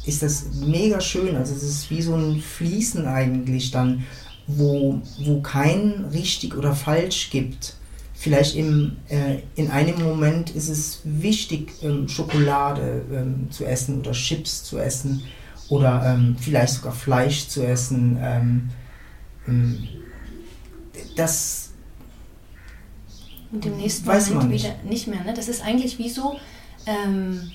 [0.05, 1.36] ist das mega schön.
[1.36, 4.03] Also es ist wie so ein Fließen eigentlich dann,
[4.47, 7.75] wo, wo kein richtig oder falsch gibt.
[8.13, 14.12] Vielleicht im, äh, in einem Moment ist es wichtig, ähm, Schokolade ähm, zu essen oder
[14.12, 15.23] Chips zu essen
[15.69, 18.17] oder ähm, vielleicht sogar Fleisch zu essen.
[18.21, 18.69] Ähm,
[19.47, 19.88] ähm,
[21.15, 21.71] das
[23.51, 24.63] und im nächsten Weiß Moment nicht.
[24.65, 25.23] wieder nicht mehr.
[25.23, 25.34] Ne?
[25.34, 26.38] Das ist eigentlich wie so,
[26.86, 27.51] ähm,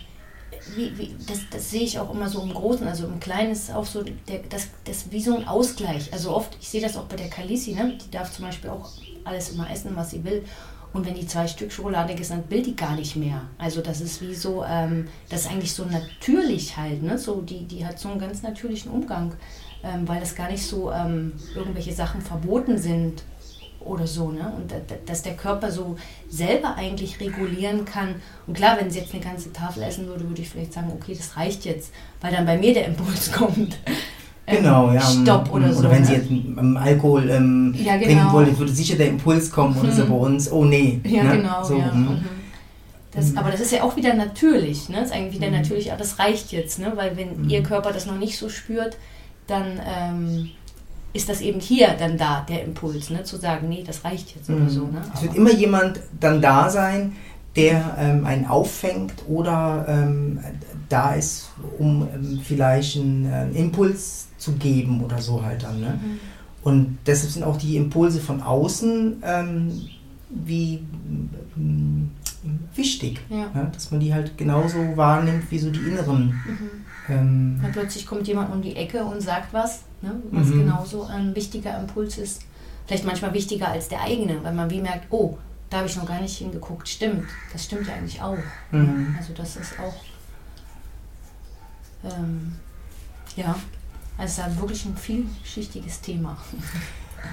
[0.74, 3.72] wie, wie, das, das sehe ich auch immer so im Großen, also im Kleinen ist
[3.72, 6.12] auch so, der, das, das wie so ein Ausgleich.
[6.12, 7.96] Also oft, ich sehe das auch bei der Kalisi, ne?
[8.02, 8.90] die darf zum Beispiel auch
[9.24, 10.44] alles immer essen, was sie will.
[10.92, 13.42] Und wenn die zwei Stück Schokolade hat, will die gar nicht mehr.
[13.58, 17.18] Also das ist wie so, ähm, das ist eigentlich so natürlich halt, ne?
[17.18, 19.34] So, die, die hat so einen ganz natürlichen Umgang,
[19.84, 23.24] ähm, weil das gar nicht so ähm, irgendwelche Sachen verboten sind
[23.86, 24.52] oder so, ne?
[24.56, 24.72] Und
[25.06, 25.96] dass der Körper so
[26.28, 28.16] selber eigentlich regulieren kann.
[28.46, 31.14] Und klar, wenn sie jetzt eine ganze Tafel essen würde, würde ich vielleicht sagen, okay,
[31.16, 33.78] das reicht jetzt, weil dann bei mir der Impuls kommt.
[34.46, 35.00] Ähm, genau, ja.
[35.00, 35.80] Stopp oder so.
[35.80, 36.06] Oder wenn ne?
[36.06, 38.06] sie jetzt ähm, Alkohol ähm, ja, genau.
[38.06, 39.96] trinken wollte, würde sicher der Impuls kommen oder hm.
[39.96, 41.00] so bei uns, oh nee.
[41.04, 41.36] Ja, ne?
[41.38, 41.64] genau.
[41.64, 41.92] So, ja.
[41.92, 42.02] Hm.
[42.02, 42.24] Mhm.
[43.12, 44.98] Das, aber das ist ja auch wieder natürlich, ne?
[44.98, 45.56] Das ist eigentlich wieder mhm.
[45.56, 46.92] natürlich, aber das reicht jetzt, ne?
[46.96, 47.48] Weil wenn mhm.
[47.48, 48.98] ihr Körper das noch nicht so spürt,
[49.46, 50.50] dann ähm,
[51.16, 53.24] ist das eben hier dann da, der Impuls, ne?
[53.24, 54.56] zu sagen, nee, das reicht jetzt mhm.
[54.56, 54.80] oder so.
[54.86, 55.02] Ne?
[55.14, 57.16] Es wird immer jemand dann da sein,
[57.56, 60.38] der ähm, einen auffängt oder ähm,
[60.88, 65.80] da ist, um ähm, vielleicht einen, einen, Impuls zu geben oder so halt dann.
[65.80, 65.98] Ne?
[66.00, 66.20] Mhm.
[66.62, 69.88] Und deshalb sind auch die Impulse von außen ähm,
[70.28, 70.82] wie
[71.56, 72.10] ähm,
[72.74, 73.50] wichtig, ja.
[73.54, 73.70] ne?
[73.72, 76.40] dass man die halt genauso wahrnimmt wie so die inneren.
[76.46, 76.70] Mhm.
[77.08, 80.14] Ähm, plötzlich kommt jemand um die Ecke und sagt was ne?
[80.30, 80.60] was mhm.
[80.60, 82.42] genauso ein wichtiger Impuls ist.
[82.86, 85.38] Vielleicht manchmal wichtiger als der eigene, weil man wie merkt, oh,
[85.70, 86.88] da habe ich noch gar nicht hingeguckt.
[86.88, 88.38] Stimmt, das stimmt ja eigentlich auch.
[88.70, 89.16] Mhm.
[89.18, 90.04] Also das ist auch,
[92.04, 92.52] ähm,
[93.36, 93.56] ja,
[94.18, 96.36] also wirklich ein vielschichtiges Thema.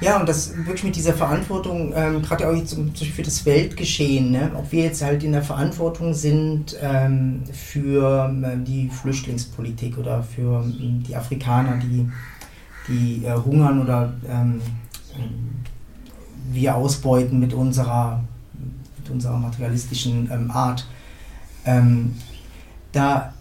[0.02, 3.46] Ja, und das wirklich mit dieser Verantwortung, ähm, gerade auch jetzt zum Beispiel für das
[3.46, 4.52] Weltgeschehen, ne?
[4.56, 10.64] ob wir jetzt halt in der Verantwortung sind ähm, für ähm, die Flüchtlingspolitik oder für
[10.64, 12.10] ähm, die Afrikaner, die
[12.88, 14.62] die äh, hungern oder ähm,
[16.52, 18.24] wir ausbeuten mit unserer,
[18.98, 20.86] mit unserer materialistischen ähm, Art.
[21.66, 22.16] Ähm,
[22.92, 23.34] da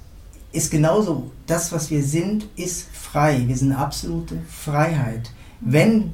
[0.53, 3.45] ist genauso, das, was wir sind, ist frei.
[3.47, 5.31] Wir sind absolute Freiheit.
[5.61, 6.13] Wenn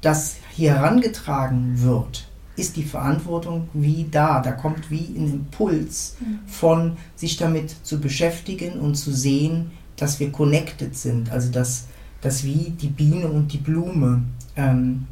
[0.00, 4.40] das hier herangetragen wird, ist die Verantwortung wie da.
[4.40, 6.40] Da kommt wie ein Impuls mhm.
[6.46, 11.30] von sich damit zu beschäftigen und zu sehen, dass wir connected sind.
[11.30, 11.86] Also dass
[12.20, 14.22] dass wie die Biene und die Blume
[14.56, 15.06] ähm,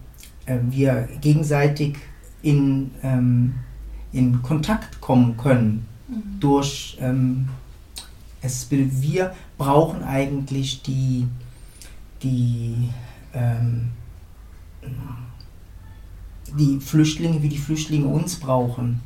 [0.46, 1.96] äh, wir gegenseitig
[2.42, 3.54] in, ähm,
[4.12, 6.40] in Kontakt kommen können mhm.
[6.40, 7.48] durch ähm,
[8.46, 11.26] es, wir brauchen eigentlich die,
[12.22, 12.88] die,
[13.34, 13.90] ähm,
[16.58, 19.00] die Flüchtlinge, wie die Flüchtlinge uns brauchen.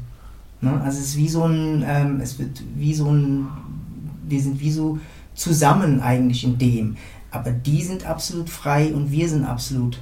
[0.61, 0.81] Ne?
[0.83, 3.47] Also es ist wie so ein, ähm, es wird wie so ein,
[4.29, 4.99] wir sind wie so
[5.35, 6.97] zusammen eigentlich in dem.
[7.31, 10.01] Aber die sind absolut frei und wir sind absolut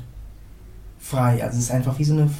[0.98, 1.42] frei.
[1.42, 2.30] Also es ist einfach wie so eine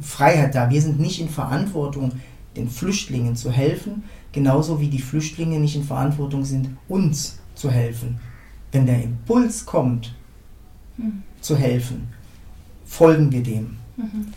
[0.00, 0.70] Freiheit da.
[0.70, 2.12] Wir sind nicht in Verantwortung,
[2.56, 4.02] den Flüchtlingen zu helfen,
[4.32, 8.20] genauso wie die Flüchtlinge nicht in Verantwortung sind, uns zu helfen.
[8.72, 10.14] Wenn der Impuls kommt,
[10.96, 11.22] mhm.
[11.40, 12.08] zu helfen,
[12.84, 13.76] folgen wir dem.
[13.96, 14.32] Mhm.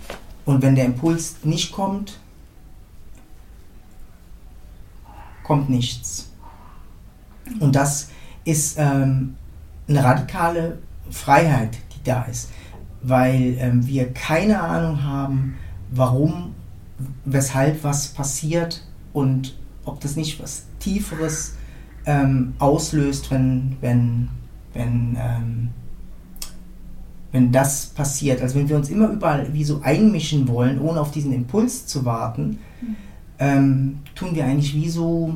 [0.46, 2.20] Und wenn der Impuls nicht kommt,
[5.44, 6.30] kommt nichts.
[7.60, 8.10] Und das
[8.44, 9.36] ist ähm,
[9.88, 12.52] eine radikale Freiheit, die da ist,
[13.02, 15.56] weil ähm, wir keine Ahnung haben,
[15.92, 16.54] warum,
[17.26, 21.56] weshalb was passiert und ob das nicht was Tieferes
[22.06, 24.30] ähm, auslöst, wenn, wenn,
[24.74, 25.70] wenn, ähm,
[27.32, 28.42] wenn das passiert.
[28.42, 32.06] Also wenn wir uns immer überall wie so einmischen wollen, ohne auf diesen Impuls zu
[32.06, 32.60] warten,
[33.40, 34.00] mhm.
[34.16, 35.36] tun wir eigentlich wie so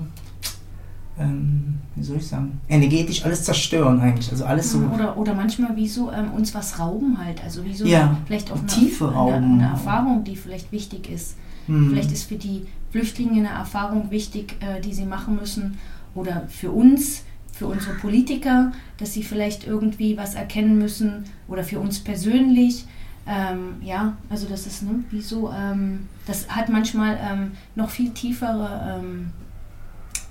[1.19, 4.31] ähm, wie soll ich sagen, energetisch alles zerstören eigentlich.
[4.31, 4.79] Also alles so.
[4.79, 7.43] Oder, oder manchmal wie so ähm, uns was rauben halt.
[7.43, 9.33] Also wie so ja, vielleicht auch eine, Tiefe rauben.
[9.33, 11.35] Eine, eine, Erfahrung, die vielleicht wichtig ist.
[11.67, 11.89] Hm.
[11.89, 15.77] Vielleicht ist für die Flüchtlinge eine Erfahrung wichtig, äh, die sie machen müssen.
[16.15, 21.25] Oder für uns, für unsere Politiker, dass sie vielleicht irgendwie was erkennen müssen.
[21.47, 22.85] Oder für uns persönlich.
[23.27, 28.09] Ähm, ja, also das ist ne, wie so, ähm, das hat manchmal ähm, noch viel
[28.11, 29.31] tiefere ähm,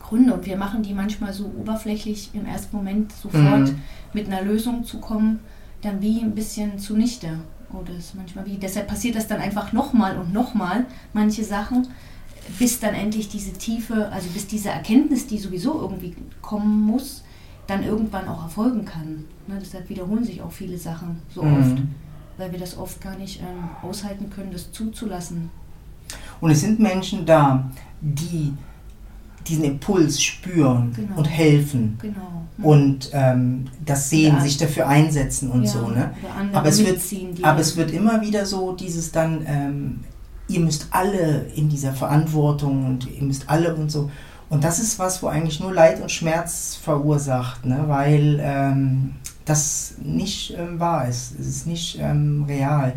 [0.08, 3.78] Gründe und wir machen die manchmal so oberflächlich im ersten Moment sofort mhm.
[4.12, 5.40] mit einer Lösung zu kommen,
[5.82, 7.38] dann wie ein bisschen zunichte.
[7.72, 11.88] Oder ist manchmal wie, deshalb passiert das dann einfach nochmal und nochmal, manche Sachen,
[12.58, 17.22] bis dann endlich diese Tiefe, also bis diese Erkenntnis, die sowieso irgendwie kommen muss,
[17.66, 19.24] dann irgendwann auch erfolgen kann.
[19.46, 21.58] Ne, deshalb wiederholen sich auch viele Sachen so mhm.
[21.58, 21.82] oft,
[22.38, 25.50] weil wir das oft gar nicht ähm, aushalten können, das zuzulassen.
[26.40, 28.54] Und es sind Menschen da, die
[29.46, 31.16] diesen Impuls spüren genau.
[31.16, 32.44] und helfen genau.
[32.56, 32.64] mhm.
[32.64, 34.42] und ähm, das sehen, ja.
[34.42, 35.70] sich dafür einsetzen und ja.
[35.70, 35.88] so.
[35.88, 36.12] Ne?
[36.52, 37.00] Aber, es wird,
[37.42, 40.00] aber es wird immer wieder so dieses dann, ähm,
[40.48, 44.10] ihr müsst alle in dieser Verantwortung und ihr müsst alle und so.
[44.50, 47.84] Und das ist was, wo eigentlich nur Leid und Schmerz verursacht, ne?
[47.86, 51.38] weil ähm, das nicht ähm, wahr ist.
[51.38, 52.94] Es ist nicht ähm, real.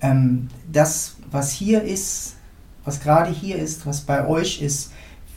[0.00, 2.36] Ähm, das, was hier ist,
[2.84, 4.92] was gerade hier ist, was bei euch ist,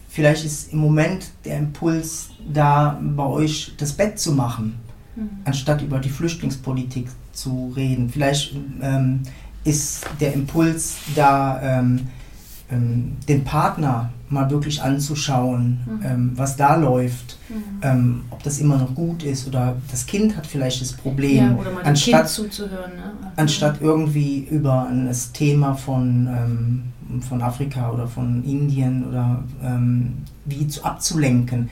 [0.09, 4.79] Vielleicht ist im Moment der Impuls da, bei euch das Bett zu machen,
[5.15, 5.29] mhm.
[5.45, 8.09] anstatt über die Flüchtlingspolitik zu reden.
[8.09, 9.21] Vielleicht ähm,
[9.63, 12.07] ist der Impuls da, ähm,
[12.71, 16.05] ähm, den Partner mal wirklich anzuschauen, mhm.
[16.05, 17.63] ähm, was da läuft, mhm.
[17.81, 21.57] ähm, ob das immer noch gut ist oder das Kind hat vielleicht das Problem.
[21.57, 22.95] Ja, anstatt, zuzuhören.
[22.95, 23.13] Ne?
[23.35, 26.83] Anstatt irgendwie über das Thema von, ähm,
[27.27, 31.69] von Afrika oder von Indien oder ähm, wie zu abzulenken.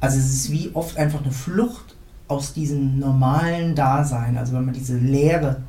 [0.00, 1.96] Also es ist wie oft einfach eine Flucht
[2.28, 4.36] aus diesem normalen Dasein.
[4.36, 5.62] Also wenn man diese Leere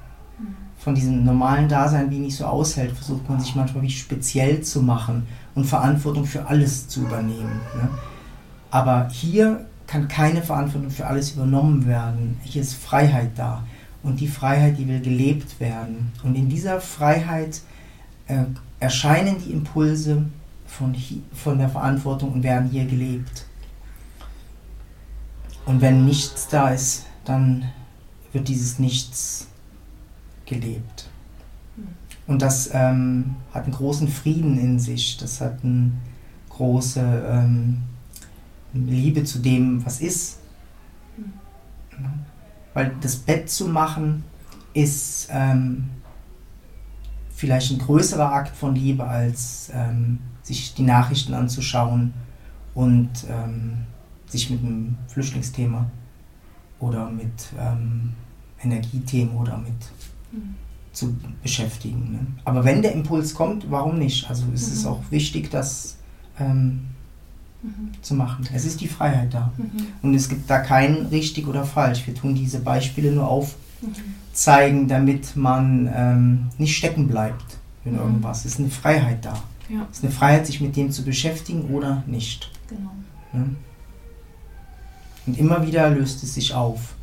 [0.78, 4.82] von diesem normalen Dasein wie nicht so aushält, versucht man sich manchmal wie speziell zu
[4.82, 7.60] machen und Verantwortung für alles zu übernehmen.
[7.76, 7.90] Ne?
[8.72, 12.38] Aber hier kann keine Verantwortung für alles übernommen werden.
[12.44, 13.64] Hier ist Freiheit da.
[14.04, 16.14] Und die Freiheit, die will gelebt werden.
[16.24, 17.62] Und in dieser Freiheit
[18.28, 18.46] äh,
[18.80, 20.26] erscheinen die Impulse
[20.66, 20.96] von,
[21.34, 23.46] von der Verantwortung und werden hier gelebt.
[25.66, 27.66] Und wenn nichts da ist, dann
[28.32, 29.48] wird dieses Nichts
[30.46, 31.10] gelebt.
[32.28, 35.92] Und das ähm, hat einen großen Frieden in sich, das hat eine
[36.50, 37.82] große ähm,
[38.74, 40.40] Liebe zu dem, was ist.
[42.74, 44.24] Weil das Bett zu machen
[44.74, 45.90] ist ähm,
[47.40, 52.14] vielleicht ein größerer Akt von Liebe, als ähm, sich die Nachrichten anzuschauen
[52.74, 53.86] und ähm,
[54.28, 55.90] sich mit einem Flüchtlingsthema
[56.82, 58.12] oder mit ähm,
[58.62, 59.72] Energiethemen oder mit
[60.34, 60.56] mhm.
[60.92, 62.12] zu beschäftigen.
[62.12, 62.20] Ne?
[62.44, 64.30] Aber wenn der Impuls kommt, warum nicht?
[64.30, 64.74] Also es mhm.
[64.74, 65.96] ist auch wichtig, das
[66.42, 66.88] ähm,
[67.64, 67.92] mhm.
[68.02, 68.50] zu machen.
[68.54, 69.54] Es ist die Freiheit da.
[69.56, 69.86] Mhm.
[70.02, 72.06] Und es gibt da kein richtig oder falsch.
[72.06, 73.30] Wir tun diese Beispiele nur
[74.40, 78.00] aufzeigen, damit man ähm, nicht stecken bleibt in mhm.
[78.00, 78.46] irgendwas.
[78.46, 79.34] Es ist eine Freiheit da.
[79.68, 79.86] Ja.
[79.92, 82.50] Es ist eine Freiheit, sich mit dem zu beschäftigen oder nicht.
[82.70, 82.92] Genau.
[83.34, 83.56] Ne?
[85.28, 86.94] Und immer wieder löst es sich auf.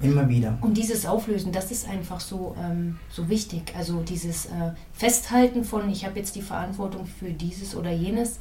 [0.00, 0.58] Immer wieder.
[0.60, 3.72] Und dieses Auflösen, das ist einfach so, ähm, so wichtig.
[3.76, 8.38] Also dieses äh, Festhalten von, ich habe jetzt die Verantwortung für dieses oder jenes,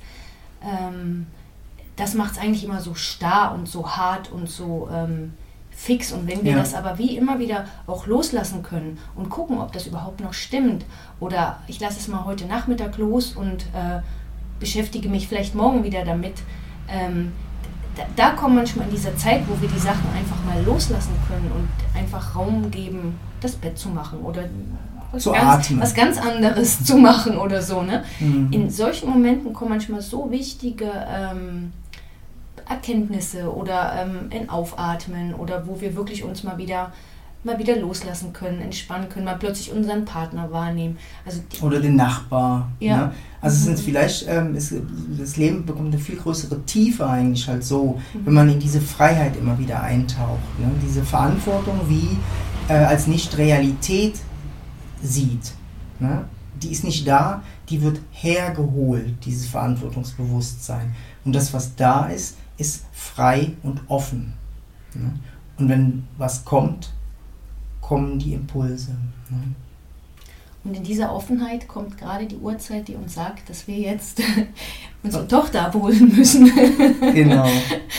[0.62, 1.26] ähm,
[1.96, 5.34] das macht es eigentlich immer so starr und so hart und so ähm,
[5.76, 6.12] fix.
[6.12, 6.58] Und wenn wir ja.
[6.58, 10.86] das aber wie immer wieder auch loslassen können und gucken, ob das überhaupt noch stimmt,
[11.20, 14.02] oder ich lasse es mal heute Nachmittag los und äh,
[14.60, 16.42] beschäftige mich vielleicht morgen wieder damit,
[16.88, 17.34] ähm,
[17.96, 21.52] da, da kommen manchmal in dieser Zeit, wo wir die Sachen einfach mal loslassen können
[21.52, 24.44] und einfach Raum geben, das Bett zu machen oder
[25.12, 27.82] was, zu ganz, was ganz anderes zu machen oder so.
[27.82, 28.04] Ne?
[28.20, 28.50] Mhm.
[28.52, 31.72] In solchen Momenten kommen manchmal so wichtige ähm,
[32.70, 36.92] Erkenntnisse oder ähm, ein Aufatmen oder wo wir wirklich uns mal wieder
[37.44, 40.98] mal wieder loslassen können, entspannen können, mal plötzlich unseren Partner wahrnehmen.
[41.28, 42.72] Also Oder den Nachbar.
[42.80, 42.98] Ja.
[42.98, 43.12] Ne?
[43.40, 43.76] Also Mhm.
[43.76, 44.74] sind vielleicht, ähm, es,
[45.16, 48.26] das Leben bekommt eine viel größere Tiefe eigentlich halt so, Mhm.
[48.26, 50.40] wenn man in diese Freiheit immer wieder eintaucht.
[50.60, 50.72] Ne?
[50.84, 52.18] Diese Verantwortung wie
[52.68, 54.16] äh, als nicht Realität
[55.04, 55.52] sieht.
[56.00, 56.26] Ne?
[56.64, 60.96] Die ist nicht da, die wird hergeholt, dieses Verantwortungsbewusstsein.
[61.24, 64.34] Und das, was da ist, ist frei und offen.
[64.94, 65.14] Ne?
[65.58, 66.94] Und wenn was kommt,
[67.82, 68.92] kommen die Impulse.
[69.30, 69.38] Ne?
[70.64, 74.20] Und in dieser Offenheit kommt gerade die Uhrzeit, die uns sagt, dass wir jetzt
[75.04, 76.52] unsere Tochter abholen müssen.
[77.14, 77.46] Genau.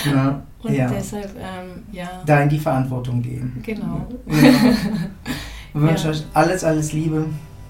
[0.05, 0.43] Ne?
[0.63, 0.89] Und ja.
[0.89, 3.61] deshalb, ähm, ja, Da in die Verantwortung gehen.
[3.63, 4.35] genau, Ja.
[5.73, 6.11] Wir wünschen Ja.
[6.11, 7.27] euch alles, alles Liebe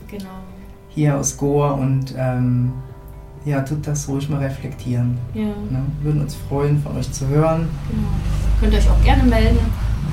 [0.08, 0.24] genau.
[0.90, 2.72] hier aus Goa und ähm,
[3.46, 5.16] ja, tut das ruhig mal reflektieren.
[5.32, 5.82] Ja, Ne?
[6.00, 7.68] Wir würden uns freuen, von euch zu hören.
[7.88, 8.08] genau.
[8.60, 9.58] Könnt ihr euch auch gerne melden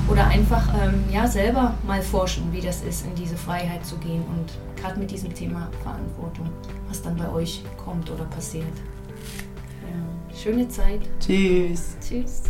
[0.08, 4.22] oder einfach ähm, ja, selber mal forschen, wie das ist, in diese Freiheit zu gehen
[4.22, 6.48] und gerade mit diesem Thema Verantwortung,
[6.88, 8.64] was dann bei euch kommt oder passiert.
[9.82, 10.36] Ja.
[10.36, 11.00] Schöne Zeit.
[11.20, 11.96] Tschüss.
[12.06, 12.42] Tschüss.